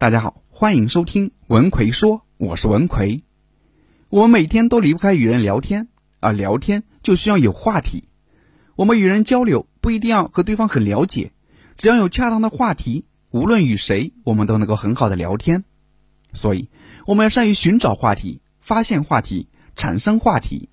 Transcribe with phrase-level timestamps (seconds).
[0.00, 3.22] 大家好，欢迎收听文奎说，我是文奎。
[4.08, 5.88] 我们每天都离不开与人聊天，
[6.20, 8.08] 而聊天就需要有话题。
[8.76, 11.32] 我们与人交流不一定要和对方很了解，
[11.76, 15.64] 只要有恰当的话题，无论与谁，我们都能够很好的聊天。
[16.32, 16.70] 所以，
[17.04, 20.70] 我们要善于寻找话题、发现话题、产生话题。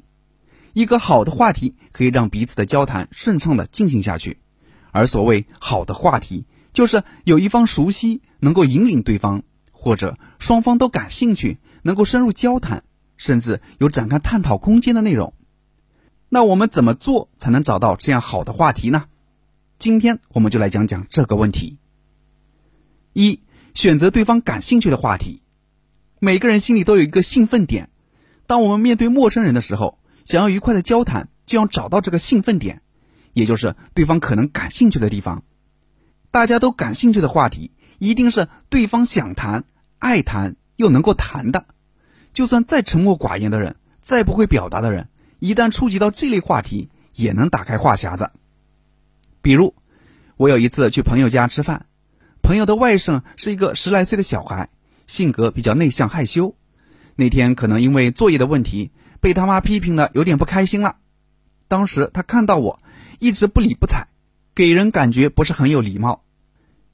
[0.71, 4.37] 一个好的话题可以让彼此的交谈顺畅的进行下去，
[4.93, 6.45] 而所谓好的话题。
[6.77, 9.41] 就是有一方熟悉，能够引领对方，
[9.71, 12.83] 或者双方都感兴趣，能够深入交谈，
[13.17, 15.33] 甚至有展开探讨空间的内容。
[16.29, 19.05] 那我们怎么做才能找到这样好的话题呢？
[19.79, 21.79] 今天我们就来讲讲这个问题。
[23.11, 23.41] 一、
[23.73, 25.41] 选择对方感兴趣的话题。
[26.19, 27.89] 每个人心里都有一个兴奋点，
[28.45, 32.83] 当我们面对陌生人的时候，想要愉快的交谈，就要找到这个兴奋点，
[33.33, 35.43] 也就是对方可能感兴趣的地方。
[36.37, 39.63] 大家都感兴趣的话题，一定是对方想谈、
[39.97, 41.65] 爱谈又能够谈的。
[42.31, 48.29] 就算再沉默寡言的人，再不会表达的人，一旦触及到这类话题，也能打开话匣子。
[49.41, 49.73] 比如，
[50.35, 51.87] 我有一次去朋友家吃饭，
[52.43, 54.69] 朋友的外甥是一个十来岁的小孩，
[55.07, 56.53] 性格比较内向害羞。
[57.15, 60.97] 那天可能因为作业的问题，被他妈批评的有点不开心了。
[61.67, 62.79] 当时他看到我，
[63.17, 64.05] 一直不理不睬，
[64.53, 66.25] 给人感觉不是很有礼貌。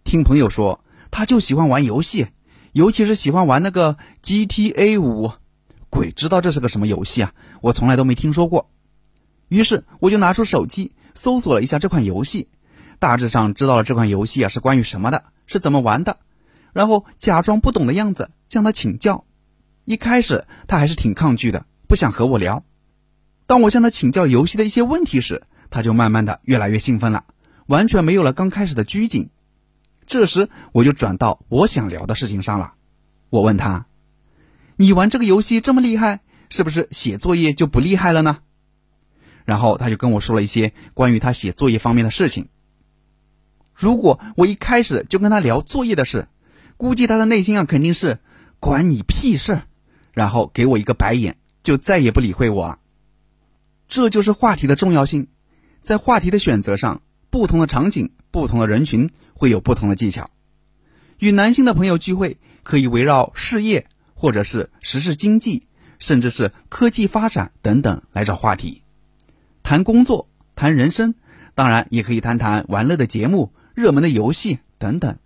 [0.03, 2.27] 听朋友说，他就喜欢玩游戏，
[2.71, 5.31] 尤其是喜欢玩那个 GTA 五，
[5.89, 7.33] 鬼知道这是个什么游戏啊！
[7.61, 8.69] 我从来都没听说过。
[9.47, 12.49] 于是我就拿出手机搜索了一下这款游戏，
[12.99, 16.17] 大致上知道了这款游戏啊是关于什么的，是怎么玩的，
[16.73, 19.25] 然后假装不懂的样子向他请教。
[19.85, 22.63] 一开始他还是挺抗拒的，不想和我聊。
[23.45, 27.25] 当我向他请教游戏的一些问题时，他就慢慢的越来越兴奋了，
[27.67, 29.29] 完全没有了刚开始的拘谨。
[30.05, 32.73] 这时我就转到我想聊的事情上了。
[33.29, 33.87] 我问他
[34.77, 38.39] ：“你玩这个游戏这么厉害，是不是写作业就不厉害了呢？”
[39.45, 42.47] 然后他就跟我说了一些关于他写作业方面的事情。
[43.73, 46.27] 如果我一开始就跟他聊作业的事，
[46.77, 48.19] 估计他的内心啊肯定是
[48.61, 49.63] “管你屁事”，
[50.13, 52.79] 然后给我一个白眼，就再也不理会我了。
[53.87, 55.27] 这就是话题的重要性，
[55.81, 59.09] 在话题的选择上，不同的场景、不同的人群。
[59.43, 60.29] 会有不同的技巧。
[61.19, 65.67] 与男性的朋友聚会，可以围绕事业，或者是时事经济，
[65.99, 68.83] 甚至是科技发展等等来找话题，
[69.61, 71.15] 谈工作，谈人生，
[71.55, 75.17] 当然也可以谈谈玩乐的节目、热门的游戏等等。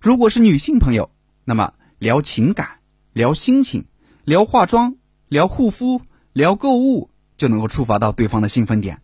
[0.00, 1.10] 如果是女性朋友，
[1.44, 2.78] 那么聊情感、
[3.12, 3.86] 聊心情、
[4.24, 4.94] 聊化妆、
[5.26, 6.00] 聊护肤、
[6.32, 9.02] 聊购物，就能够触发到对方的兴奋点。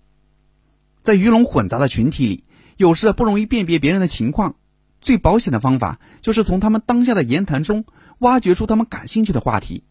[1.00, 2.44] 在鱼龙混杂的群体里。
[2.82, 4.56] 有时不容易辨别别人的情况，
[5.00, 7.84] 最保险的方法就是从他们当下的言谈中
[8.19, 9.84] 挖掘出他们感兴趣的话题。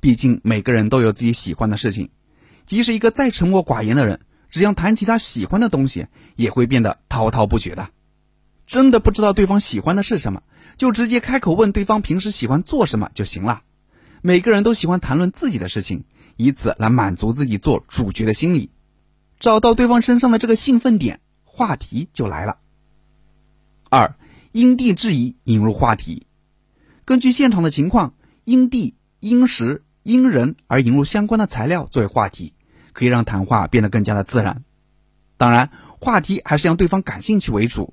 [0.00, 2.08] 毕竟每个人都有自己喜欢的事情，
[2.64, 7.90] 即使一个再沉默寡言的人，只要谈起他喜欢的东西，也会变得滔滔不绝的。
[8.64, 10.42] 真的不知道对方喜欢的是什么，
[10.78, 13.60] 就直接开口问对方平时喜欢做什么就行了。
[14.22, 16.04] 每个人都喜欢谈论自己的事情，
[16.38, 18.70] 以此来满足自己做主角的心理，
[19.38, 21.20] 找到对方身上的这个兴奋点。
[21.54, 22.56] 话题就来了。
[23.90, 24.14] 二，
[24.52, 26.26] 因地制宜引入话题，
[27.04, 28.14] 根据现场的情况，
[28.44, 32.54] 因地、因时、因人而引入相关的材料作为话题，
[32.94, 34.64] 可以让谈话变得更加的自然。
[35.36, 35.70] 当然，
[36.00, 37.92] 话题还是让对方感兴趣为主。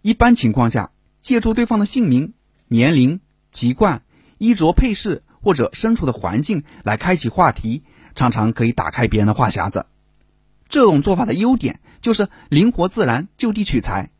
[0.00, 2.34] 一般情况下，借助对方的姓名、
[2.68, 3.20] 年龄、
[3.50, 4.02] 籍贯、
[4.38, 7.82] 衣着配饰或者身处的环境来开启话题，
[8.14, 9.86] 常常可以打开别人的话匣子。
[10.68, 11.80] 这种做法的优点。
[12.06, 14.10] 就是灵活自然，就地取材。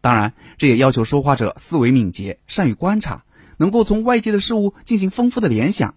[0.00, 3.26] 当然，这也要求说话者思维敏捷，善于观察，
[3.58, 5.96] 能够从外界的事物进行丰富的联想。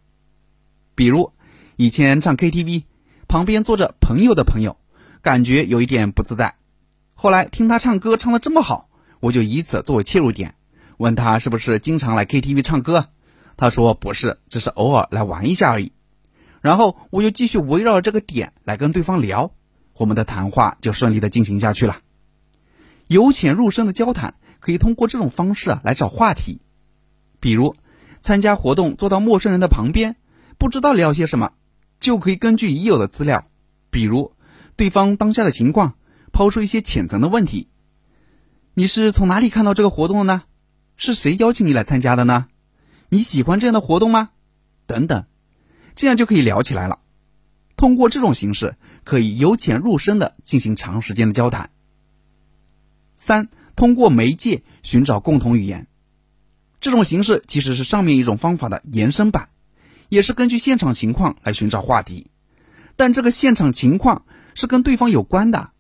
[0.94, 1.32] 比如，
[1.78, 2.84] 以前唱 KTV，
[3.30, 4.76] 旁边坐着朋友的朋友，
[5.22, 6.56] 感觉有一点不自在。
[7.14, 8.90] 后来听他唱歌唱的这么好，
[9.22, 10.56] 我就以此作为切入点，
[10.98, 13.08] 问他是不是经常来 KTV 唱歌。
[13.56, 15.94] 他说不是，只是偶尔来玩一下而已。
[16.60, 19.54] 然后我就继续围绕这个点来跟对方聊。
[20.02, 22.00] 我们的谈话就顺利的进行下去了。
[23.06, 26.60] 由浅入深的交谈可以通过这种方式啊来找话题，
[27.40, 27.76] 比如
[28.20, 30.16] 参加活动坐到陌生人的旁边，
[30.58, 31.52] 不知道聊些什么，
[32.00, 33.46] 就可以根据已有的资料，
[33.92, 34.34] 比如
[34.76, 35.94] 对方当下的情况，
[36.32, 37.70] 抛出一些浅层的问题：
[38.74, 40.44] 你是从哪里看到这个活动的呢？
[40.98, 42.48] 是谁邀请你来参加的呢？
[43.10, 44.32] 你喜欢这样的活动吗？
[44.88, 45.26] 等等，
[45.96, 47.02] 这样就可以聊起来了。
[47.82, 48.76] 通过这种形式。
[49.04, 51.72] 可以由浅入深的进行长时间的交谈。
[53.16, 55.88] 三，通过媒介寻找共同语言。
[56.80, 59.50] 这种形式其实是上面一种方法的延伸版，
[60.08, 62.28] 也是根据现场情况来寻找话题，
[62.96, 65.72] 但这个现场情况是跟对方有关的。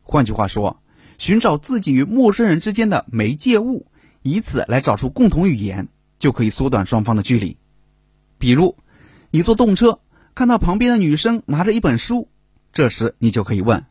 [0.00, 0.82] 换句话说，
[1.18, 3.86] 寻找自己与陌生人之间的媒介物，
[4.22, 5.88] 以此来找出共同语言，
[6.18, 7.58] 就可以缩短双方的距离。
[8.38, 8.78] 比如，
[9.30, 10.00] 你坐动车
[10.34, 12.28] 看到旁边的女生拿着一本书，
[12.72, 13.84] 这时你就可以问：“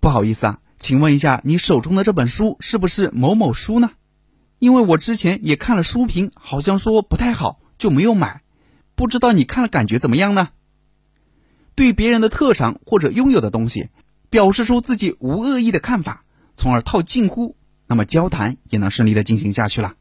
[0.00, 3.92] 不好意思啊。”请问一下，你手中的这本书是不是某某书呢？
[4.58, 8.42] 因为我之前也看了书评，好像说不太好，就没有买。
[8.94, 10.50] 不知道你看了感觉怎么样呢？
[11.74, 13.88] 对别人的特长或者拥有的东西，
[14.28, 16.24] 表示出自己无恶意的看法，
[16.54, 17.56] 从而套近乎，
[17.86, 19.94] 那么交谈也能顺利的进行下去了。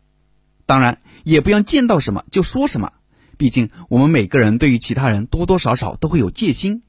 [0.65, 2.91] 当然，也不要见到什么就说什么，
[3.37, 6.83] 毕竟我们每个人对于其他人多多少少都会有戒心。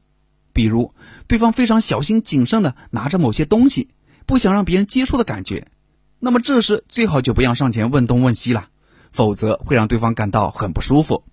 [0.53, 0.95] 比如，
[1.27, 3.89] 对方非常小心谨慎的拿着某些东西，
[4.25, 5.67] 不想让别人接触的感觉，
[6.21, 8.69] 那么这时最好就不要上前问东问西了，
[9.11, 11.25] 否则会让对方感到很不舒服。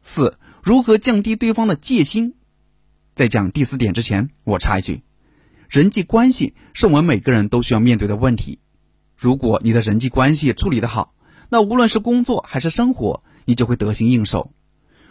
[0.00, 2.34] 四、如何降低对方的戒心？
[3.16, 5.02] 在讲第四点之前，我插一句：
[5.68, 8.60] 人际关系是我们每个人都需要面对的问题。
[9.16, 11.14] 如果你的人际关系处理的好，
[11.48, 14.50] 那无论是工作还是生活，你就会得心应手；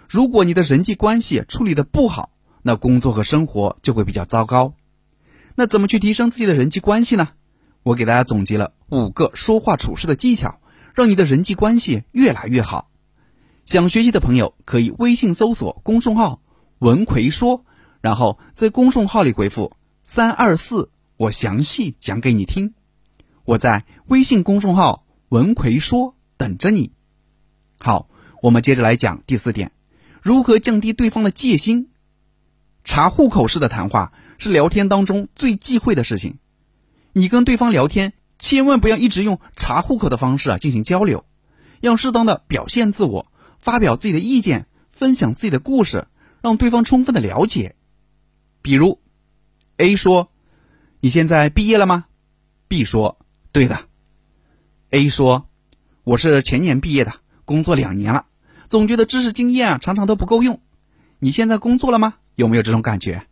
[0.07, 2.29] 如果你的人际关系处理的不好，
[2.61, 4.75] 那工作和生活就会比较糟糕。
[5.55, 7.29] 那怎么去提升自己的人际关系呢？
[7.81, 10.59] 我给大家总结了五个说话处事的技巧，
[10.93, 12.91] 让你的人际关系越来越好。
[13.65, 16.39] 想学习的朋友可以微信搜索公众号
[16.77, 17.65] “文奎说”，
[18.01, 19.73] 然后在公众号里回复
[20.05, 22.75] “三二四”，我详细讲给你听。
[23.45, 26.91] 我在微信公众号“文奎说”等着你。
[27.79, 28.09] 好，
[28.41, 29.71] 我们接着来讲第四点：
[30.21, 31.89] 如何降低对方的戒心。
[32.83, 36.37] 查户口式的谈话是聊天当中最忌讳的事情。
[37.13, 41.25] 你跟对方聊天，千万不要一直用查户口的方式啊进行交流，
[41.81, 46.07] 要适当的表现自我，发表自己的意见，分享自己的故事，
[46.41, 47.75] 让对方充分的了解。
[48.61, 49.01] 比如
[49.77, 50.31] ，A 说
[51.01, 52.05] ：“你现在毕业了吗
[52.69, 53.17] ？”B 说
[53.51, 53.79] ：“对的。
[54.91, 55.49] ”A 说
[56.05, 57.13] ：“我是前年毕业的，
[57.43, 58.26] 工作两年了，
[58.67, 60.61] 总觉得知识经验啊常常都不够用。
[61.19, 63.25] 你现在工作了吗？”有没有这种感觉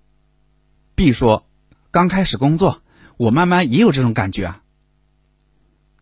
[0.95, 1.45] ？B 说
[1.91, 2.81] ：“刚开始工作，
[3.17, 4.63] 我慢慢也有这种感觉啊。”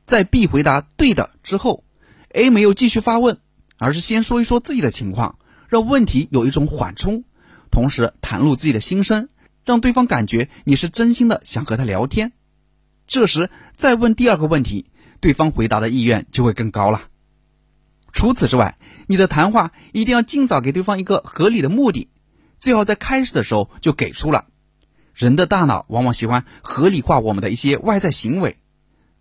[0.06, 1.84] 在 B 回答“对的”之后
[2.30, 3.40] ，A 没有继续发问，
[3.78, 5.38] 而是先说一说自己的情况，
[5.68, 7.26] 让问题有一种缓冲，
[7.72, 9.28] 同时袒露自己的心声，
[9.66, 12.32] 让对方感觉你是真心的想和他聊天。
[13.06, 14.86] 这时再问第二个问题，
[15.20, 17.10] 对方回答的意愿就会更高了。
[18.13, 18.77] 除此之外，
[19.07, 22.10] 你的谈话一定要尽早给对方一个合理的目的。
[22.60, 24.45] 最好在开始的时候就给出了。
[25.13, 28.57] 人的大脑往往喜欢合理化我们的一些外在行为，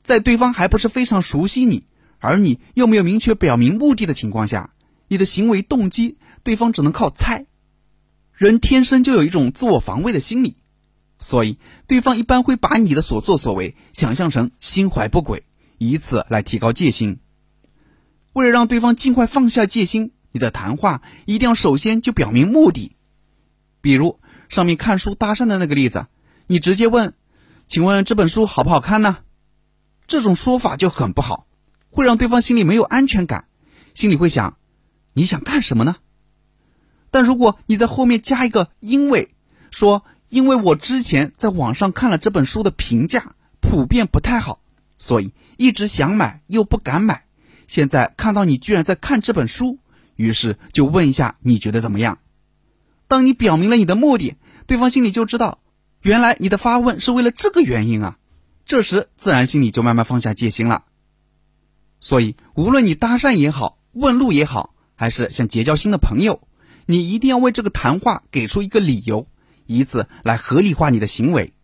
[0.05, 1.87] 在对方还不是非常熟悉你，
[2.19, 4.75] 而你又没有明确表明目的的情况下，
[5.09, 7.47] 你的行为动机对方只能靠猜。
[8.33, 10.57] 人天生就有一种自我防卫的心理，
[11.19, 15.45] 所以对方一般会把你的所作所为想象成心怀不轨，
[15.79, 17.19] 以此来提高戒心。
[18.33, 22.97] 为了让对方尽快放下戒心，你的谈话一定要首先就表明目的。
[23.81, 26.07] 比如上面看书搭讪的那个例子，
[26.47, 27.15] 你直接问
[27.67, 29.19] ：“请问这本书好不好看呢？”
[30.07, 31.47] 这种说法就很不好，
[31.91, 33.47] 会让对方心里没有安全感，
[33.95, 34.57] 心里会想
[35.15, 35.97] ：“你想干什么呢？”
[37.11, 39.35] 但如果你在后面加一个“因为”，
[39.71, 44.61] 说：“因为我之前在网上看了这本书的评价，普遍不太好，
[44.97, 47.25] 所以一直想买又不敢买，
[47.73, 49.79] 现在看到你居然在看这本书，
[50.17, 52.19] 于是就问一下你觉得怎么样？”
[53.09, 54.37] 当你表明了你的目的，
[54.67, 55.59] 对方心里就知道，
[56.03, 58.19] 原来你的发问是为了这个原因啊。
[58.67, 60.85] 这时自然心里就慢慢放下戒心了。
[61.99, 66.47] 所以，无论你搭讪也好，问路也好，还是想结交新的朋友，
[66.85, 69.27] 你一定要为这个谈话给出一个理由，
[69.65, 71.55] 以此来合理化你的行为。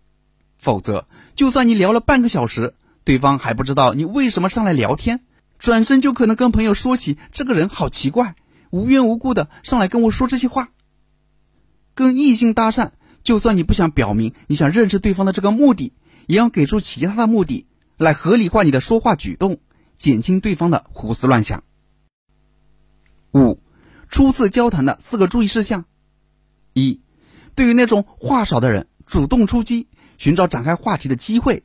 [0.56, 2.72] 否则，就算你聊了半个小时，
[3.04, 5.20] 对方还不知道你为什么上来聊天，
[5.58, 8.36] 转身就可能跟朋友说起这个人好奇怪，
[8.70, 10.70] 无缘无故的上来跟我说这些话。
[11.94, 15.92] 跟异性搭讪，就算你不想表明你想认识对方的这个目的，
[16.26, 19.58] 也要给出其他的目的来合理化你的说话举动，
[19.96, 21.64] 减轻对方的胡思乱想。
[23.34, 23.60] 五，
[24.08, 25.86] 初次交谈的四个注意事项：
[26.72, 27.00] 一，
[27.56, 29.88] 对于那种话少的人，主动出击，
[30.18, 31.64] 寻找展开话题的机会。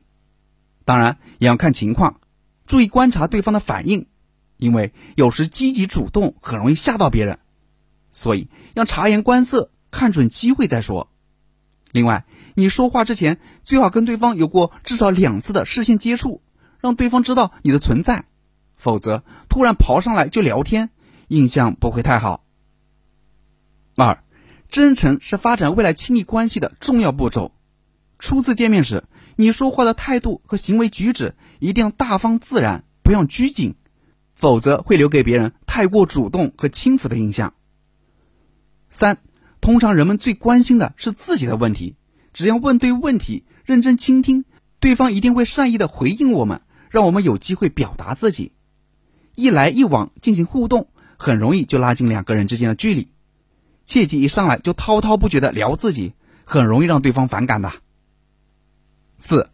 [0.84, 2.20] 当然也要看情况，
[2.74, 4.08] 注意观察对方的反应，
[4.58, 7.38] 因为有时积极主动很容易吓到别人，
[8.10, 9.70] 所以要察言观色。
[9.92, 11.12] 看准机会再说。
[11.92, 12.25] 另外，
[12.56, 16.42] 你说话之前最好跟对方有过至少两次的视线接触，
[16.80, 18.25] 让对方知道你的存在。
[18.75, 20.89] 否则突然跑上来就聊天，
[21.27, 22.44] 印象不会太好。
[23.96, 24.24] 二，
[24.68, 27.51] 真诚是发展未来亲密关系的重要步骤。
[28.18, 29.03] 初次见面时，
[29.36, 33.75] 你说话的态度和行为举止一定要大方自然，不要拘谨，
[34.34, 37.53] 否则会留给别人太过主动和轻浮的印象。
[38.89, 39.20] 三，
[39.62, 41.96] 通常人们最关心的是自己的问题，
[42.34, 44.43] 只要问对问题，认真倾听，
[44.82, 48.51] 对方一定会善意的回应我们，让我们有机会表达自己。
[49.36, 53.08] 一来一往进行互动，很容易就拉近两个人之间的距离。
[53.86, 56.12] 切记一上来就滔滔不绝的聊自己，
[56.43, 57.72] 很容易让对方反感的。
[59.17, 59.50] 四，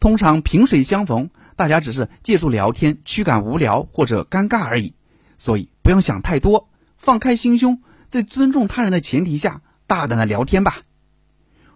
[0.00, 1.28] 通常萍水相逢，
[1.60, 4.94] 大家只是借助聊天驱赶无聊或者尴尬而已，
[5.36, 10.78] 所以不用想太多，放开心胸，在尊重他人的前提下，大胆的聊天吧。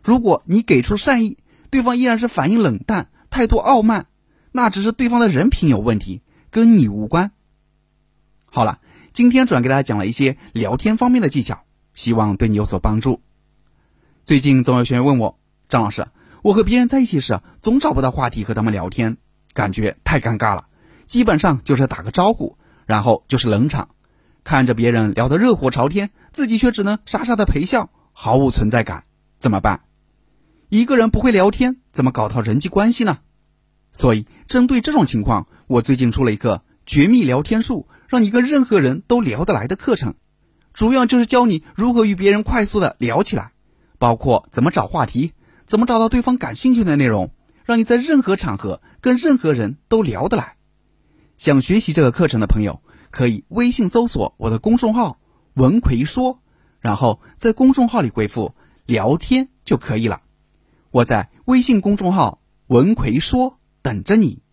[0.02, 1.36] 如果你给出善意，
[1.68, 4.06] 对方依然是反应冷淡、态度傲慢，
[4.52, 7.32] 那只是对方的人品有问题，跟你无关。
[8.46, 8.80] 好了，
[9.12, 11.64] 今天主要给大家讲了一些聊天方面的技巧。
[11.92, 13.20] 希望对你有所帮助。
[14.24, 15.38] 最近总有学员问我，
[15.68, 16.06] 张老师，
[16.40, 19.18] 我和别人在一起时总找不到话题和他们聊天，
[19.54, 20.66] 感觉太尴尬了。
[21.06, 23.88] 基本上就是打个招呼，然后就是冷场，
[24.42, 29.04] 看着别人聊得热火朝天，自己却只能傻傻的陪笑，毫无存在感，
[29.38, 29.80] 怎么办？
[30.68, 33.18] 一个人不会聊天，怎么搞到人际关系呢？
[33.92, 40.14] 所以，针对这种情况，我最近出了一个绝密聊天术，让你跟任何人都聊得来的课程。
[40.72, 43.52] 主要就是教你如何与别人快速的聊起来，
[43.98, 45.32] 包括怎么找话题，
[45.66, 47.30] 怎么找到对方感兴趣的内容，
[47.64, 50.56] 让你在任何场合跟任何人都聊得来。
[51.34, 52.80] 想学习这个课程的朋友，
[53.10, 55.18] 可以微信搜索我的公众号
[55.54, 56.38] “文奎说”，
[56.78, 58.54] 然后在公众号里回复
[58.86, 60.22] “聊天”就可以了。
[60.92, 64.43] 我在微信公众号“文奎说”等着你。